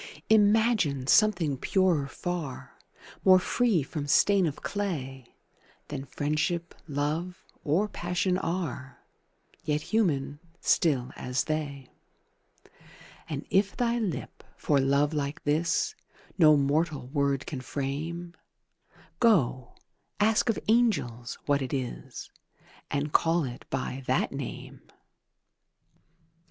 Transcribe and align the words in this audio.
Imagine 0.29 1.05
something 1.05 1.57
purer 1.59 2.07
far, 2.07 2.79
More 3.23 3.37
free 3.37 3.83
from 3.83 4.07
stain 4.07 4.47
of 4.47 4.63
clay 4.63 5.35
Than 5.89 6.05
Friendship, 6.05 6.73
Love, 6.87 7.45
or 7.63 7.87
Passion 7.87 8.35
are, 8.39 8.97
Yet 9.63 9.81
human, 9.93 10.39
still 10.59 11.11
as 11.15 11.43
they: 11.43 11.91
And 13.29 13.45
if 13.51 13.77
thy 13.77 13.99
lip, 13.99 14.43
for 14.57 14.79
love 14.79 15.13
like 15.13 15.43
this, 15.43 15.93
No 16.35 16.57
mortal 16.57 17.05
word 17.09 17.45
can 17.45 17.61
frame, 17.61 18.33
Go, 19.19 19.75
ask 20.19 20.49
of 20.49 20.57
angels 20.67 21.37
what 21.45 21.61
it 21.61 21.75
is, 21.75 22.31
And 22.89 23.13
call 23.13 23.43
it 23.43 23.65
by 23.69 24.01
that 24.07 24.31
name! 24.31 24.81